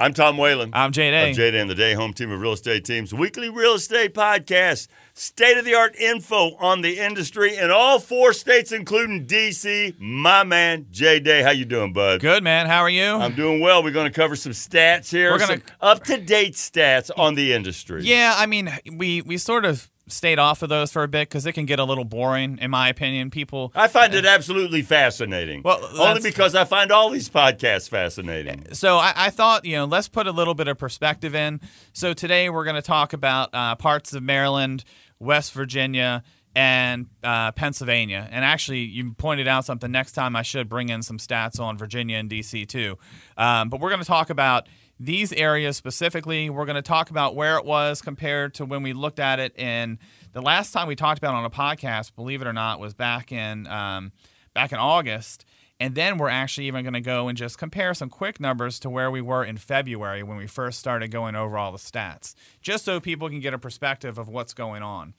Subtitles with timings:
[0.00, 0.70] I'm Tom Whalen.
[0.72, 1.28] I'm Jay Day.
[1.28, 3.12] Of Jay Day and the Day Home Team of Real Estate Teams.
[3.12, 4.88] Weekly real estate podcast.
[5.12, 9.94] State of the art info on the industry in all four states, including DC.
[10.00, 11.42] My man, Jay Day.
[11.42, 12.22] How you doing, bud?
[12.22, 12.66] Good, man.
[12.66, 13.04] How are you?
[13.16, 13.82] I'm doing well.
[13.82, 15.32] We're going to cover some stats here.
[15.32, 18.02] We're gonna- up to date stats on the industry.
[18.02, 21.46] yeah, I mean, we we sort of stayed off of those for a bit because
[21.46, 23.30] it can get a little boring, in my opinion.
[23.30, 23.72] People.
[23.74, 25.62] I find it absolutely fascinating.
[25.62, 28.72] Well, only because I find all these podcasts fascinating.
[28.72, 31.60] So I, I thought, you know, let's put a little bit of perspective in.
[31.92, 34.84] So today we're going to talk about uh, parts of Maryland,
[35.18, 36.22] West Virginia,
[36.54, 38.28] and uh, Pennsylvania.
[38.30, 39.90] And actually, you pointed out something.
[39.90, 42.98] Next time, I should bring in some stats on Virginia and DC too.
[43.36, 44.68] Um, but we're going to talk about
[45.00, 46.50] these areas specifically.
[46.50, 49.58] We're going to talk about where it was compared to when we looked at it
[49.58, 49.98] in
[50.32, 52.14] the last time we talked about it on a podcast.
[52.14, 54.12] Believe it or not, was back in um,
[54.54, 55.46] back in August.
[55.80, 58.90] And then we're actually even going to go and just compare some quick numbers to
[58.90, 62.84] where we were in February when we first started going over all the stats, just
[62.84, 65.14] so people can get a perspective of what's going on.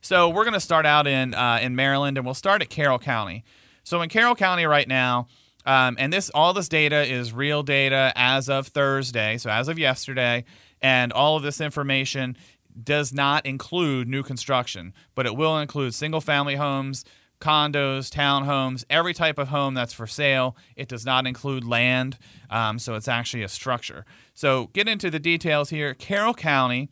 [0.00, 2.98] So we're going to start out in uh, in Maryland, and we'll start at Carroll
[2.98, 3.44] County.
[3.84, 5.28] So in Carroll County right now,
[5.66, 9.78] um, and this all this data is real data as of Thursday, so as of
[9.78, 10.44] yesterday,
[10.80, 12.36] and all of this information
[12.82, 17.04] does not include new construction, but it will include single family homes,
[17.40, 20.56] condos, townhomes, every type of home that's for sale.
[20.76, 22.18] It does not include land,
[22.50, 24.04] um, so it's actually a structure.
[24.34, 25.94] So get into the details here.
[25.94, 26.88] Carroll County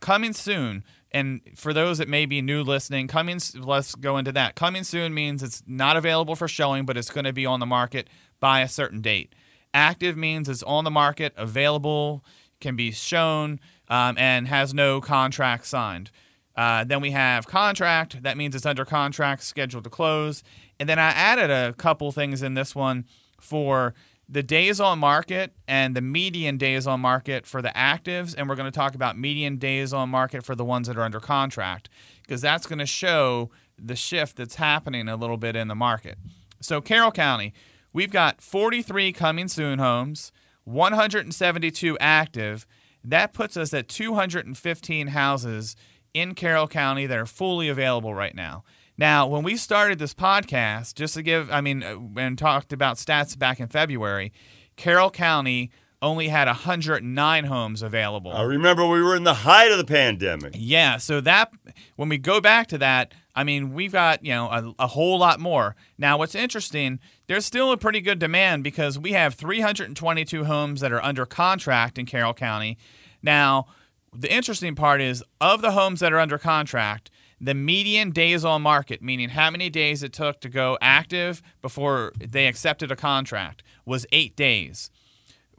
[0.00, 0.84] coming soon.
[1.16, 4.54] And for those that may be new listening, coming let's go into that.
[4.54, 7.64] Coming soon means it's not available for showing, but it's going to be on the
[7.64, 9.34] market by a certain date.
[9.72, 12.22] Active means it's on the market, available,
[12.60, 16.10] can be shown, um, and has no contract signed.
[16.54, 18.22] Uh, then we have contract.
[18.22, 20.42] That means it's under contract, scheduled to close.
[20.78, 23.06] And then I added a couple things in this one
[23.40, 23.94] for
[24.28, 28.34] the days on market and the median days on market for the actives.
[28.36, 31.02] And we're going to talk about median days on market for the ones that are
[31.02, 31.88] under contract
[32.22, 36.18] because that's going to show the shift that's happening a little bit in the market.
[36.60, 37.52] So, Carroll County,
[37.92, 40.32] we've got 43 coming soon homes,
[40.64, 42.66] 172 active.
[43.04, 45.76] That puts us at 215 houses
[46.14, 48.64] in Carroll County that are fully available right now.
[48.98, 52.96] Now, when we started this podcast, just to give, I mean, uh, and talked about
[52.96, 54.32] stats back in February,
[54.76, 55.70] Carroll County
[56.02, 58.32] only had 109 homes available.
[58.32, 60.54] I remember we were in the height of the pandemic.
[60.54, 61.52] Yeah, so that
[61.96, 65.18] when we go back to that, I mean, we've got you know a, a, whole
[65.18, 65.76] lot more.
[65.98, 70.92] Now, what's interesting, there's still a pretty good demand because we have 322 homes that
[70.92, 72.78] are under contract in Carroll County.
[73.22, 73.66] Now,
[74.14, 77.10] the interesting part is of the homes that are under contract,
[77.40, 82.12] the median days on market, meaning how many days it took to go active before
[82.18, 84.90] they accepted a contract, was eight days.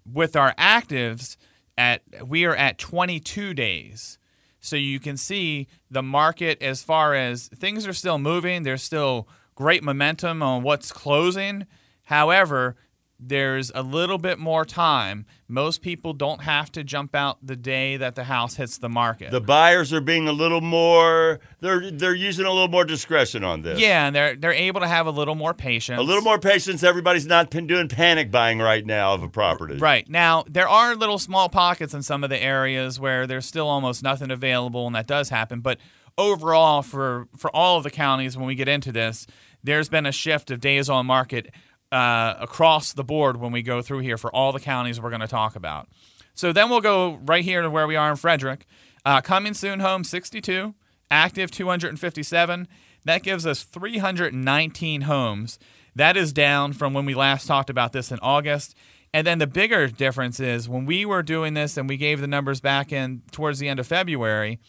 [0.05, 1.38] With our actives,
[1.77, 4.17] at we are at 22 days.
[4.59, 8.63] So you can see the market as far as things are still moving.
[8.63, 11.67] There's still great momentum on what's closing.
[12.03, 12.75] However,
[13.19, 15.25] there's a little bit more time.
[15.47, 19.31] Most people don't have to jump out the day that the house hits the market.
[19.31, 23.61] The buyers are being a little more they're they're using a little more discretion on
[23.61, 23.79] this.
[23.79, 26.00] yeah, and they're they're able to have a little more patience.
[26.00, 26.83] A little more patience.
[26.83, 29.77] Everybody's not doing panic buying right now of a property.
[29.77, 30.07] Right.
[30.09, 34.03] Now, there are little small pockets in some of the areas where there's still almost
[34.03, 35.61] nothing available, and that does happen.
[35.61, 35.79] But
[36.17, 39.27] overall, for, for all of the counties, when we get into this,
[39.63, 41.53] there's been a shift of days on market
[41.91, 45.21] uh, across the board when we go through here for all the counties we're going
[45.21, 45.87] to talk about.
[46.33, 48.65] So then we'll go right here to where we are in Frederick.
[49.05, 50.75] Uh, coming soon home 62,
[51.09, 52.67] active 257.
[53.05, 55.57] That gives us 319 homes.
[55.95, 58.75] That is down from when we last talked about this in August.
[59.13, 62.27] And then the bigger difference is when we were doing this and we gave the
[62.27, 64.59] numbers back in towards the end of February,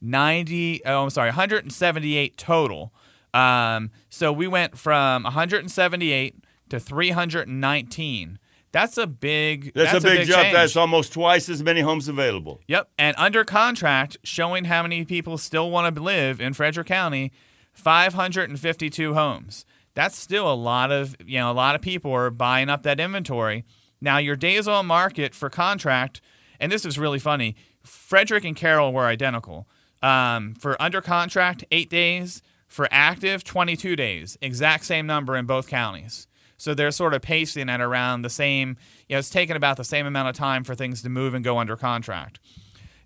[0.00, 2.92] 90, oh, I'm sorry, 178 total.
[3.32, 6.36] Um, so we went from 178
[6.70, 8.38] to 319.
[8.72, 9.72] That's a big.
[9.74, 10.42] That's, a big, jump.
[10.42, 10.54] change.
[10.54, 12.60] That's almost twice as many homes available.
[12.68, 17.32] Yep, and under contract, showing how many people still want to live in Frederick County,
[17.72, 19.64] 552 homes.
[19.94, 23.00] That's still a lot of you know a lot of people are buying up that
[23.00, 23.64] inventory.
[24.00, 26.20] Now your days on market for contract,
[26.60, 27.56] and this is really funny.
[27.82, 29.66] Frederick and Carroll were identical.
[30.02, 32.42] Um, for under contract, eight days.
[32.68, 34.36] For active, 22 days.
[34.42, 36.26] Exact same number in both counties.
[36.56, 38.76] So they're sort of pacing at around the same,
[39.08, 41.44] you know, it's taken about the same amount of time for things to move and
[41.44, 42.38] go under contract.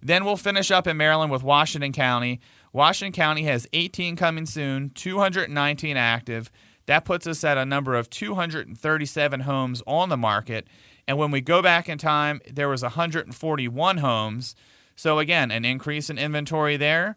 [0.03, 2.41] Then we'll finish up in Maryland with Washington County.
[2.73, 6.51] Washington County has 18 coming soon, 219 active.
[6.87, 10.67] That puts us at a number of 237 homes on the market.
[11.07, 14.55] And when we go back in time, there was 141 homes.
[14.97, 17.17] So again, an increase in inventory there.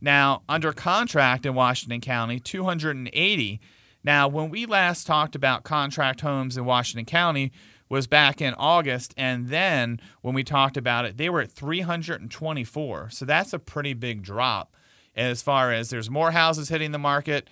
[0.00, 3.60] Now, under contract in Washington County, 280.
[4.04, 7.50] Now, when we last talked about contract homes in Washington County
[7.88, 13.10] was back in August, and then when we talked about it, they were at 324.
[13.10, 14.74] So that's a pretty big drop
[15.16, 17.48] as far as there's more houses hitting the market.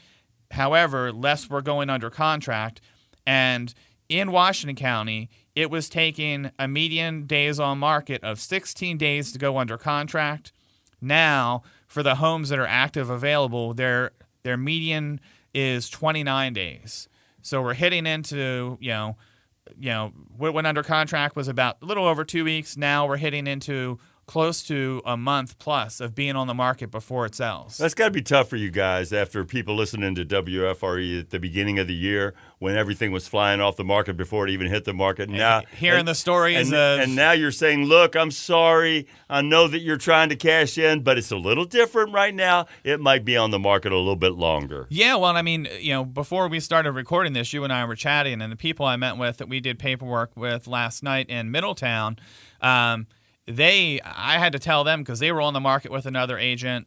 [0.51, 2.81] However, less were going under contract.
[3.27, 3.73] And
[4.09, 9.39] in Washington County, it was taking a median days on market of 16 days to
[9.39, 10.53] go under contract.
[11.01, 14.13] Now, for the homes that are active available, their
[14.45, 15.21] their median
[15.55, 17.09] is 29 days.
[17.43, 19.17] So we're hitting into, you know,
[19.79, 22.77] you know, what went under contract was about a little over 2 weeks.
[22.77, 23.99] Now we're hitting into
[24.33, 27.77] close to a month plus of being on the market before it sells.
[27.77, 31.39] That's got to be tough for you guys after people listening to WFRE at the
[31.39, 34.87] beginning of the year when everything was flying off the market before it even hit
[34.87, 35.29] the market.
[35.29, 39.07] Now hearing and, the stories and, of, and now you're saying, "Look, I'm sorry.
[39.29, 42.69] I know that you're trying to cash in, but it's a little different right now.
[42.85, 45.93] It might be on the market a little bit longer." Yeah, well, I mean, you
[45.93, 48.97] know, before we started recording this, you and I were chatting, and the people I
[48.97, 52.17] met with that we did paperwork with last night in Middletown.
[52.63, 53.07] Um,
[53.47, 56.87] they I had to tell them because they were on the market with another agent.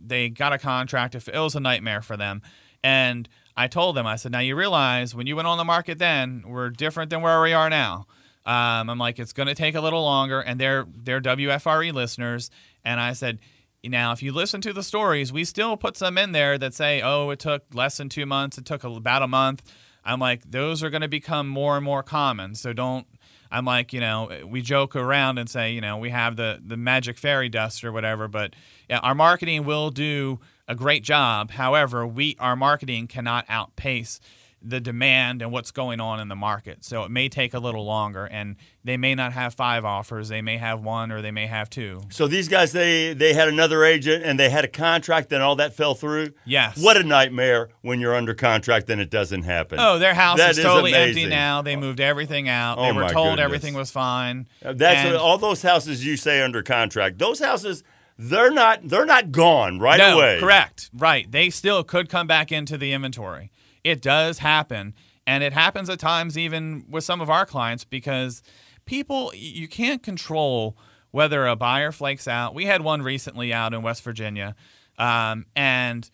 [0.00, 1.14] They got a contract.
[1.14, 2.42] It was a nightmare for them,
[2.82, 5.98] and I told them I said, now you realize when you went on the market
[5.98, 8.06] then we're different than where we are now.
[8.46, 12.50] Um, I'm like it's going to take a little longer, and they're they're WFRE listeners,
[12.84, 13.38] and I said.
[13.84, 17.00] Now, if you listen to the stories, we still put some in there that say,
[17.00, 18.58] oh, it took less than two months.
[18.58, 19.62] It took about a month.
[20.04, 22.56] I'm like, those are going to become more and more common.
[22.56, 23.06] So don't
[23.50, 26.76] I'm like, you know, we joke around and say, you know, we have the the
[26.76, 28.54] magic fairy dust or whatever, but
[28.88, 31.52] yeah, our marketing will do a great job.
[31.52, 34.20] However, we our marketing cannot outpace
[34.60, 36.84] the demand and what's going on in the market.
[36.84, 40.42] So it may take a little longer and they may not have five offers, they
[40.42, 42.00] may have one or they may have two.
[42.10, 45.56] So these guys they they had another agent and they had a contract and all
[45.56, 46.30] that fell through?
[46.44, 46.76] Yes.
[46.82, 49.78] What a nightmare when you're under contract and it doesn't happen.
[49.80, 51.24] Oh, their house That is is totally amazing.
[51.24, 51.62] empty now.
[51.62, 52.78] They moved everything out.
[52.78, 53.44] Oh, they were told goodness.
[53.44, 54.48] everything was fine.
[54.64, 57.18] Uh, that's And- all those houses you say under contract.
[57.18, 57.84] Those houses
[58.18, 60.40] they're not they're not gone right no, away.
[60.40, 60.90] Correct.
[60.92, 61.30] Right.
[61.30, 63.52] They still could come back into the inventory.
[63.84, 64.94] It does happen.
[65.26, 68.42] And it happens at times even with some of our clients because
[68.86, 70.76] people, you can't control
[71.10, 72.54] whether a buyer flakes out.
[72.54, 74.54] We had one recently out in West Virginia,
[74.98, 76.08] um, and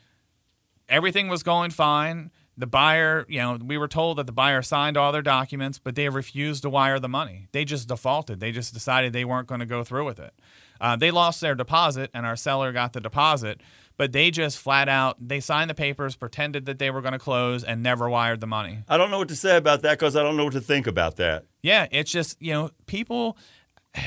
[0.88, 2.30] everything was going fine.
[2.56, 5.96] The buyer, you know, we were told that the buyer signed all their documents, but
[5.96, 7.48] they refused to wire the money.
[7.50, 8.38] They just defaulted.
[8.38, 10.34] They just decided they weren't going to go through with it.
[10.80, 13.60] Uh, they lost their deposit, and our seller got the deposit,
[13.96, 17.18] but they just flat out they signed the papers, pretended that they were going to
[17.18, 18.80] close, and never wired the money.
[18.88, 20.86] I don't know what to say about that because I don't know what to think
[20.86, 21.44] about that.
[21.62, 23.36] Yeah, it's just you know people,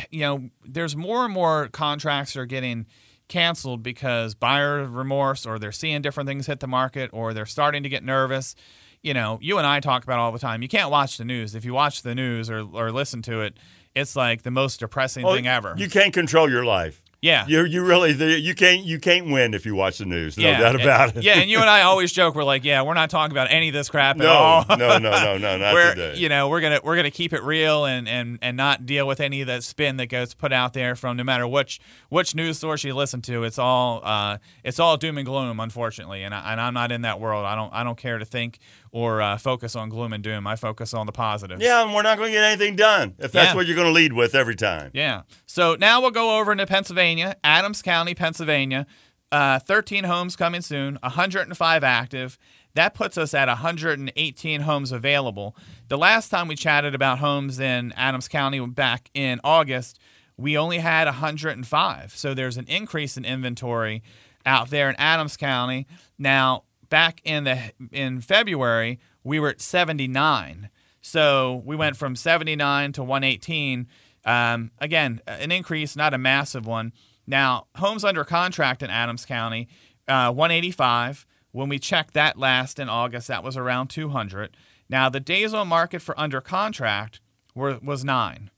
[0.09, 2.85] you know, there's more and more contracts are getting
[3.27, 7.83] canceled because buyer remorse or they're seeing different things hit the market or they're starting
[7.83, 8.55] to get nervous.
[9.01, 10.61] You know, you and I talk about it all the time.
[10.61, 11.55] You can't watch the news.
[11.55, 13.57] If you watch the news or, or listen to it,
[13.97, 15.73] it's like the most depressing Oh, thing ever.
[15.77, 17.01] You can't control your life.
[17.21, 17.45] Yeah.
[17.47, 20.37] You you really you can't you can't win if you watch the news.
[20.37, 21.23] No yeah, doubt about and- it.
[21.23, 22.35] Yeah, and you and I always joke.
[22.35, 24.65] We're like, yeah, we're not talking about any of this crap at No, all.
[24.69, 26.17] no, no, no, no, not we're, today.
[26.17, 29.19] You know, we're gonna we're gonna keep it real and, and and not deal with
[29.19, 32.59] any of that spin that gets put out there from no matter which which news
[32.59, 33.43] source you listen to.
[33.43, 36.23] It's all uh, it's all doom and gloom, unfortunately.
[36.23, 37.45] And I, and I'm not in that world.
[37.45, 38.59] I don't I don't care to think
[38.91, 40.47] or uh, focus on gloom and doom.
[40.47, 41.61] I focus on the positive.
[41.61, 43.55] Yeah, and we're not going to get anything done if that's Yeah.
[43.55, 44.91] what you're going to lead with every time.
[44.93, 45.23] Yeah.
[45.45, 46.65] So now we'll go over into
[47.07, 48.85] Pennsylvania, Adams County, Pennsylvania.
[49.31, 52.37] Uh, 13 homes coming soon, 105 active.
[52.75, 55.55] That puts us at 118 homes available.
[55.87, 59.99] The last time we chatted about homes in Adams County back in August,
[60.35, 62.13] we only had 105.
[62.13, 64.03] So there's an increase in inventory
[64.45, 65.87] out there in Adams County.
[66.17, 70.69] Now, back in the in February, we were at 79.
[71.01, 73.87] So we went from 79 to 118.
[74.27, 76.91] Um, again, an increase, not a massive one.
[77.25, 79.69] Now, homes under contract in Adams County,
[80.07, 81.25] uh, 185.
[81.51, 84.55] When we checked that last in August, that was around 200.
[84.89, 87.19] Now, the days on market for under contract
[87.55, 88.51] were, was nine.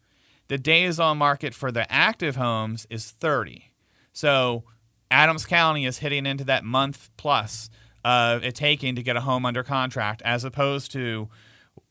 [0.50, 3.72] The days on market for the active homes is 30.
[4.12, 4.64] So
[5.12, 7.70] Adams County is hitting into that month plus
[8.04, 11.30] of it taking to get a home under contract, as opposed to,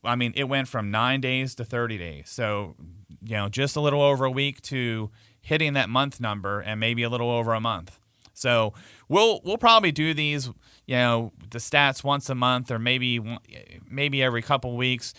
[0.03, 2.29] I mean, it went from nine days to 30 days.
[2.29, 2.75] So,
[3.23, 5.09] you know, just a little over a week to
[5.41, 7.99] hitting that month number and maybe a little over a month.
[8.33, 8.73] So
[9.09, 10.47] we'll we'll probably do these,
[10.85, 13.19] you know, the stats once a month or maybe
[13.89, 15.13] maybe every couple weeks.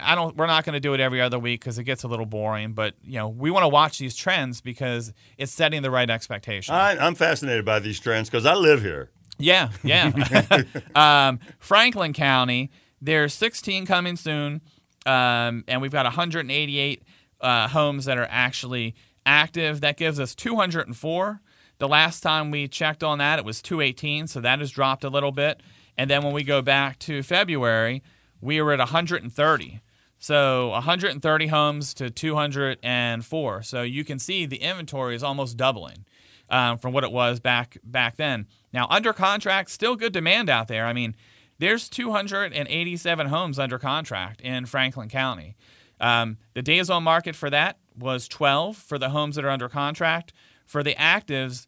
[0.00, 0.36] I don't.
[0.36, 2.72] We're not going to do it every other week because it gets a little boring.
[2.72, 6.74] But you know, we want to watch these trends because it's setting the right expectation.
[6.74, 9.10] I, I'm fascinated by these trends because I live here.
[9.38, 10.10] Yeah, yeah.
[10.94, 12.70] um, Franklin County,
[13.00, 14.62] there's 16 coming soon,
[15.06, 17.02] um, and we've got 188
[17.44, 18.94] uh, homes that are actually
[19.26, 19.80] active.
[19.80, 21.40] That gives us 204.
[21.78, 25.10] The last time we checked on that, it was 218, so that has dropped a
[25.10, 25.60] little bit.
[25.96, 28.02] And then when we go back to February,
[28.40, 29.80] we were at 130.
[30.18, 33.62] So 130 homes to 204.
[33.62, 36.06] So you can see the inventory is almost doubling
[36.48, 38.46] um, from what it was back back then.
[38.72, 40.86] Now under contract, still good demand out there.
[40.86, 41.14] I mean,
[41.58, 45.56] there's 287 homes under contract in Franklin County.
[46.00, 49.68] Um, the days on market for that was 12 for the homes that are under
[49.68, 50.32] contract.
[50.66, 51.66] For the actives,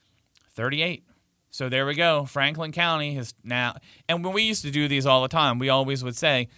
[0.55, 1.05] 38.
[1.51, 2.25] So there we go.
[2.25, 3.77] Franklin County is now,
[4.09, 6.49] and when we used to do these all the time, we always would say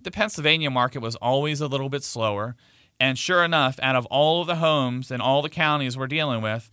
[0.00, 2.56] the Pennsylvania market was always a little bit slower.
[2.98, 6.42] And sure enough, out of all of the homes and all the counties we're dealing
[6.42, 6.70] with,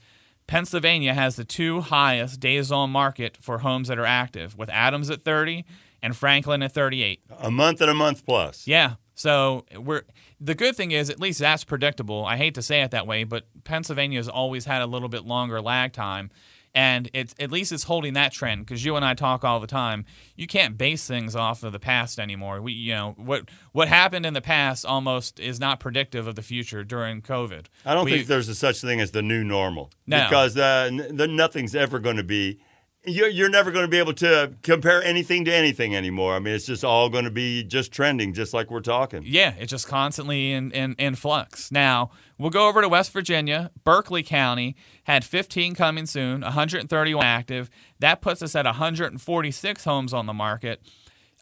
[0.48, 5.10] Pennsylvania has the two highest days on market for homes that are active, with Adams
[5.10, 5.66] at 30
[6.02, 7.22] and Franklin at 38.
[7.40, 8.68] A month and a month plus.
[8.68, 8.96] Yeah.
[9.16, 10.04] So we're
[10.44, 12.26] the good thing is at least that's predictable.
[12.26, 15.26] I hate to say it that way, but Pennsylvania has always had a little bit
[15.26, 16.30] longer lag time
[16.76, 19.68] and it's at least it's holding that trend because you and I talk all the
[19.68, 20.06] time.
[20.36, 22.62] You can't base things off of the past anymore.
[22.64, 26.42] We, you know, what what happened in the past almost is not predictive of the
[26.42, 27.68] future during COVID.
[27.86, 30.24] I don't We- think there's a such thing as the new normal No.
[30.24, 32.60] because uh, n- the, nothing's ever going to be.
[33.06, 36.36] You're, you're never going to be able to compare anything to anything anymore.
[36.36, 39.24] I mean, it's just all going to be just trending, just like we're talking.
[39.26, 41.70] Yeah, it's just constantly in, in, in flux.
[41.70, 43.72] Now, we'll go over to West Virginia.
[43.84, 47.70] Berkeley County had 15 coming soon, 131 active.
[48.00, 50.82] That puts us at 146 homes on the market.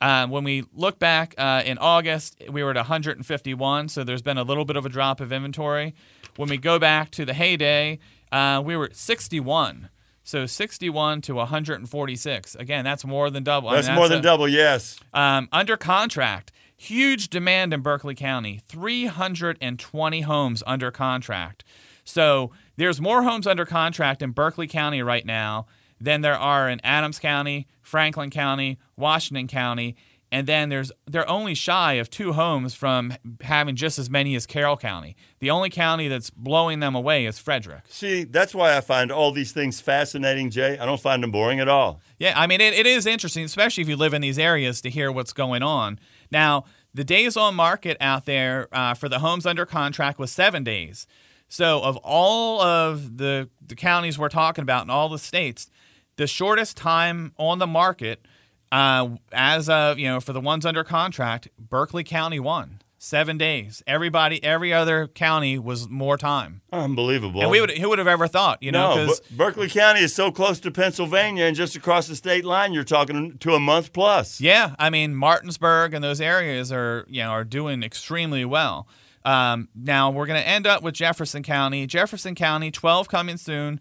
[0.01, 4.39] Uh, when we look back uh, in August, we were at 151, so there's been
[4.39, 5.93] a little bit of a drop of inventory.
[6.37, 7.99] When we go back to the heyday,
[8.31, 9.89] uh, we were at 61.
[10.31, 12.55] So 61 to 146.
[12.55, 13.67] Again, that's more than double.
[13.67, 14.97] I mean, That's more than a- double, yes.
[15.13, 18.61] um, under contract, huge demand in Berkeley County.
[18.65, 21.65] 320 homes under contract.
[22.05, 25.65] So there's more homes under contract in Berkeley County right now
[25.99, 29.97] than there are in Adams County, Franklin County, Washington County,
[30.31, 34.45] and then there's they're only shy of two homes from having just as many as
[34.45, 35.15] Carroll County.
[35.39, 37.83] The only county that's blowing them away is Frederick.
[37.89, 40.77] See, that's why I find all these things fascinating, Jay.
[40.79, 41.99] I don't find them boring at all.
[42.17, 44.89] Yeah, I mean, it, it is interesting, especially if you live in these areas, to
[44.89, 45.99] hear what's going on.
[46.31, 50.63] Now, the days on market out there uh, for the homes under contract was seven
[50.63, 51.07] days.
[51.47, 55.69] So, of all of the, the counties we're talking about in all the states,
[56.15, 58.25] the shortest time on the market,
[58.71, 62.81] uh, as of, you know, for the ones under contract, Berkeley County won.
[63.03, 63.81] Seven days.
[63.87, 66.61] Everybody, every other county was more time.
[66.71, 67.41] Unbelievable.
[67.41, 69.07] And we would, who would have ever thought, you know?
[69.07, 72.83] no, Berkeley County is so close to Pennsylvania, and just across the state line, you're
[72.83, 74.39] talking to a month plus.
[74.39, 78.87] Yeah, I mean Martinsburg and those areas are you know are doing extremely well.
[79.25, 81.87] Um, now we're going to end up with Jefferson County.
[81.87, 83.79] Jefferson County, 12 coming soon,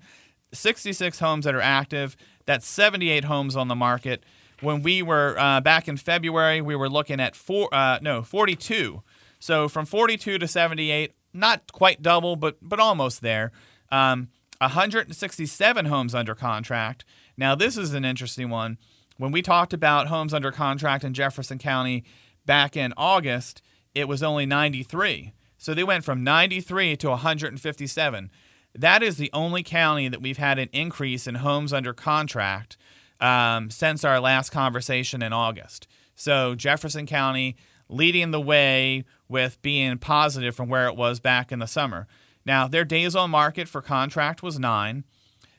[0.54, 2.16] 66 homes that are active.
[2.46, 4.24] That's 78 homes on the market.
[4.60, 9.02] When we were uh, back in February, we were looking at four, uh, no, 42.
[9.38, 13.52] So from 42 to 78, not quite double, but but almost there.
[13.90, 14.28] Um,
[14.60, 17.04] 167 homes under contract.
[17.36, 18.76] Now this is an interesting one.
[19.16, 22.04] When we talked about homes under contract in Jefferson County
[22.44, 23.62] back in August,
[23.94, 25.32] it was only 93.
[25.56, 28.30] So they went from 93 to 157.
[28.74, 32.76] That is the only county that we've had an increase in homes under contract
[33.20, 35.86] um, since our last conversation in August.
[36.14, 37.56] So Jefferson County
[37.88, 42.06] leading the way with being positive from where it was back in the summer.
[42.44, 45.04] Now, their days on market for contract was nine.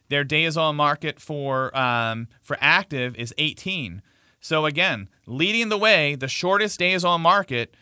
[0.10, 4.02] Their days on market for um, for active is 18.
[4.42, 7.76] So again, leading the way, the shortest days on market,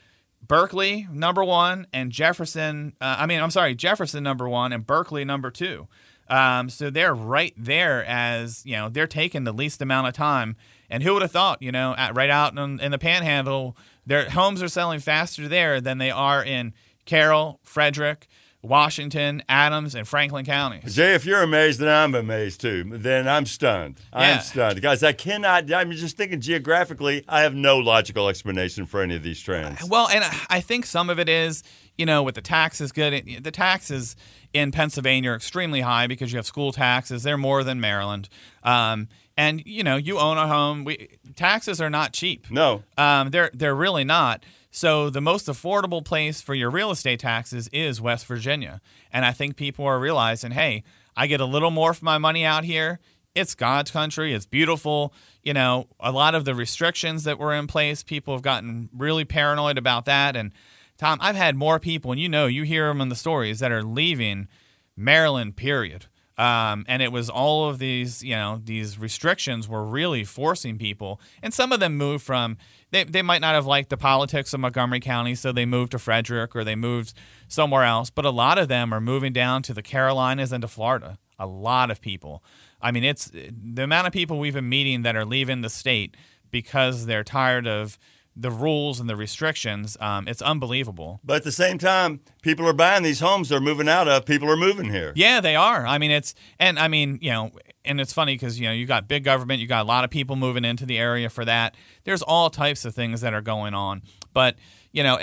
[0.46, 2.94] Berkeley number one and Jefferson.
[3.02, 5.88] Uh, I mean, I'm sorry, Jefferson number one and Berkeley number two.
[6.30, 10.56] Um, so they're right there as you know they're taking the least amount of time.
[10.90, 11.62] And who would have thought?
[11.62, 15.80] You know, at, right out in, in the Panhandle, their homes are selling faster there
[15.80, 16.74] than they are in
[17.06, 18.28] Carroll, Frederick,
[18.62, 20.96] Washington, Adams, and Franklin counties.
[20.96, 22.84] Jay, if you're amazed, then I'm amazed too.
[22.92, 24.02] Then I'm stunned.
[24.12, 24.82] I'm stunned.
[24.82, 29.24] Guys, I cannot, I'm just thinking geographically, I have no logical explanation for any of
[29.24, 29.88] these trends.
[29.88, 31.64] Well, and I think some of it is,
[32.00, 34.16] you know, with the taxes good, the taxes
[34.54, 37.24] in Pennsylvania are extremely high because you have school taxes.
[37.24, 38.30] They're more than Maryland.
[38.64, 40.86] Um, and you know, you own a home.
[40.86, 42.50] We, taxes are not cheap.
[42.50, 42.84] No.
[42.98, 44.46] Um, they're they're really not.
[44.72, 48.80] So the most affordable place for your real estate taxes is West Virginia.
[49.12, 50.84] And I think people are realizing, hey,
[51.18, 53.00] I get a little more for my money out here.
[53.36, 54.34] It's God's country.
[54.34, 55.14] It's beautiful.
[55.44, 59.26] You know, a lot of the restrictions that were in place, people have gotten really
[59.26, 60.38] paranoid about that.
[60.38, 60.54] And
[61.00, 63.72] Tom, I've had more people, and you know, you hear them in the stories that
[63.72, 64.50] are leaving
[64.98, 66.08] Maryland, period.
[66.38, 71.20] Um, and it was all of these, you know, these restrictions were really forcing people.
[71.42, 72.58] And some of them moved from,
[72.92, 76.00] they, they might not have liked the politics of Montgomery County, so they moved to
[76.00, 77.14] Frederick or they moved
[77.48, 78.10] somewhere else.
[78.10, 81.18] But a lot of them are moving down to the Carolinas and to Florida.
[81.38, 82.44] A lot of people.
[82.82, 86.16] I mean, it's the amount of people we've been meeting that are leaving the state
[86.52, 87.98] because they're tired of
[88.42, 89.98] the rules and the restrictions.
[90.00, 91.20] Um, it's unbelievable.
[91.24, 94.26] But at the same time, people are buying these homes they're moving out of.
[94.26, 95.12] People are moving here.
[95.16, 95.86] Yeah, they are.
[95.86, 97.52] I mean, it's and I mean, you know,
[97.84, 100.10] and it's funny because you know you got big government, you got a lot of
[100.10, 101.76] people moving into the area for that.
[102.06, 104.04] There's all types of things that are going on,
[104.34, 104.56] but
[104.92, 105.20] you know,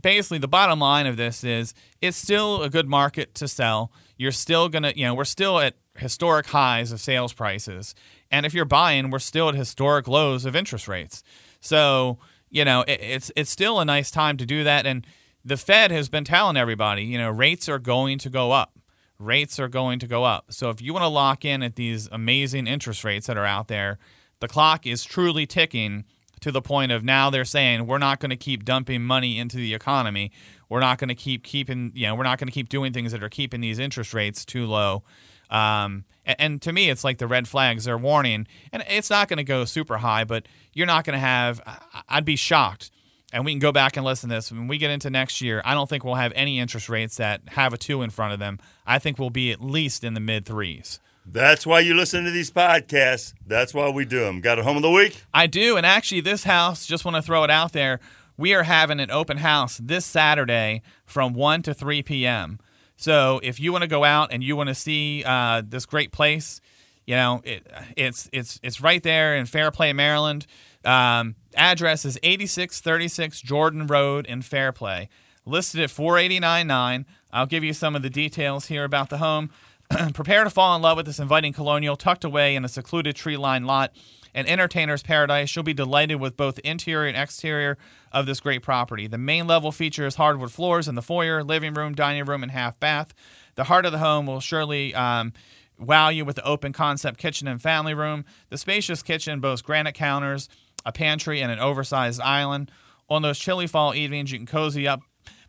[0.00, 3.90] basically the bottom line of this is it's still a good market to sell.
[4.16, 7.94] You're still gonna, you know, we're still at historic highs of sales prices,
[8.30, 11.22] and if you're buying, we're still at historic lows of interest rates.
[11.60, 12.18] So
[12.50, 14.86] you know, it, it's it's still a nice time to do that.
[14.86, 15.06] And
[15.44, 18.78] the Fed has been telling everybody, you know, rates are going to go up.
[19.18, 20.52] Rates are going to go up.
[20.52, 23.68] So if you want to lock in at these amazing interest rates that are out
[23.68, 23.98] there,
[24.40, 26.04] the clock is truly ticking
[26.40, 29.56] to the point of now they're saying we're not going to keep dumping money into
[29.56, 30.30] the economy.
[30.68, 33.12] We're not going to keep keeping, you know, we're not going to keep doing things
[33.12, 35.02] that are keeping these interest rates too low.
[35.50, 36.04] Um,
[36.38, 37.84] and, to me, it's like the red flags.
[37.84, 41.20] They're warning, and it's not going to go super high, but you're not going to
[41.20, 41.60] have.
[42.08, 42.90] I'd be shocked.
[43.32, 44.50] And we can go back and listen to this.
[44.50, 47.42] When we get into next year, I don't think we'll have any interest rates that
[47.48, 48.58] have a two in front of them.
[48.86, 50.98] I think we'll be at least in the mid threes.
[51.26, 53.34] That's why you listen to these podcasts.
[53.46, 54.40] That's why we do them.
[54.40, 55.24] Got a home of the week?
[55.34, 55.76] I do.
[55.76, 58.00] And actually, this house, just want to throw it out there,
[58.38, 62.58] we are having an open house this Saturday from 1 to 3 p.m.
[62.98, 66.10] So if you want to go out and you want to see uh, this great
[66.10, 66.60] place,
[67.06, 67.64] you know it,
[67.96, 70.46] it's it's it's right there in Fairplay, Maryland.
[70.84, 75.08] Um, address is 8636 Jordan Road in Fairplay.
[75.46, 77.04] Listed at 489.9.
[77.32, 79.50] I'll give you some of the details here about the home.
[80.12, 83.66] Prepare to fall in love with this inviting colonial tucked away in a secluded tree-lined
[83.66, 83.92] lot
[84.34, 85.54] an entertainer's paradise.
[85.54, 87.78] You'll be delighted with both interior and exterior
[88.12, 89.06] of this great property.
[89.06, 92.78] The main level features hardwood floors in the foyer, living room, dining room, and half
[92.78, 93.14] bath.
[93.54, 95.32] The heart of the home will surely um,
[95.78, 98.24] wow you with the open concept kitchen and family room.
[98.50, 100.48] The spacious kitchen boasts granite counters,
[100.84, 102.70] a pantry, and an oversized island.
[103.10, 105.00] On those chilly fall evenings, you can cozy up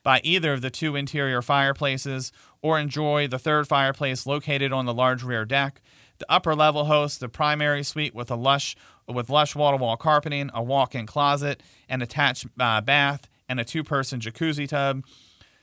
[0.04, 4.94] by either of the two interior fireplaces or enjoy the third fireplace located on the
[4.94, 5.82] large rear deck.
[6.20, 8.76] The upper level hosts the primary suite with a lush
[9.08, 14.68] with lush wall-to-wall carpeting, a walk-in closet, an attached uh, bath, and a two-person jacuzzi
[14.68, 15.04] tub.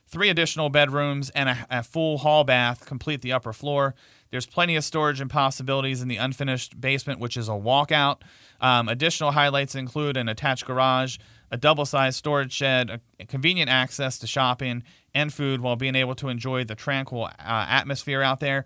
[0.08, 3.94] Three additional bedrooms and a, a full hall bath complete the upper floor.
[4.30, 8.22] There's plenty of storage and possibilities in the unfinished basement, which is a walkout.
[8.60, 11.18] Um, additional highlights include an attached garage,
[11.50, 14.82] a double sized storage shed, convenient access to shopping
[15.14, 18.64] and food while being able to enjoy the tranquil uh, atmosphere out there.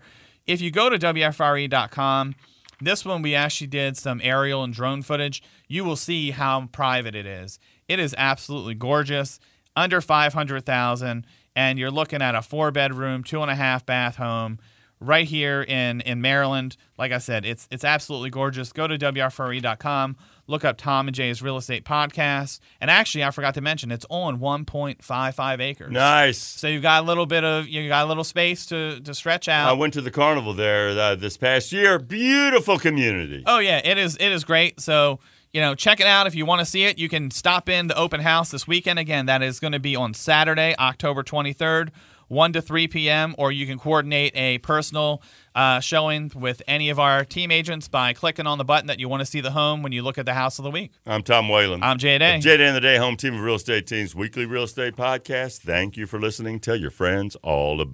[0.51, 2.35] If you go to WFRE.com,
[2.81, 5.41] this one we actually did some aerial and drone footage.
[5.69, 7.57] You will see how private it is.
[7.87, 9.39] It is absolutely gorgeous,
[9.77, 14.59] under 500,000, and you're looking at a four bedroom, two and a half bath home
[14.99, 16.75] right here in in Maryland.
[16.97, 18.73] Like I said, it's it's absolutely gorgeous.
[18.73, 20.17] Go to WFRE.com,
[20.51, 22.59] look up Tom and Jay's Real Estate Podcast.
[22.79, 25.91] And actually, I forgot to mention it's on 1.55 acres.
[25.91, 26.37] Nice.
[26.37, 29.47] So you've got a little bit of you got a little space to to stretch
[29.47, 29.69] out.
[29.69, 31.97] I went to the carnival there uh, this past year.
[31.97, 33.43] Beautiful community.
[33.47, 34.79] Oh yeah, it is it is great.
[34.79, 35.19] So
[35.53, 36.97] you know, check it out if you want to see it.
[36.97, 38.99] You can stop in the open house this weekend.
[38.99, 41.89] Again, that is going to be on Saturday, October 23rd
[42.31, 45.21] 1 to 3 p.m., or you can coordinate a personal
[45.53, 49.09] uh, showing with any of our team agents by clicking on the button that you
[49.09, 50.93] want to see the home when you look at the house of the week.
[51.05, 51.83] I'm Tom Whalen.
[51.83, 52.39] I'm Jay Day.
[52.39, 55.59] Jay Day and the Day Home Team of Real Estate Teams Weekly Real Estate Podcast.
[55.59, 56.61] Thank you for listening.
[56.61, 57.91] Tell your friends all about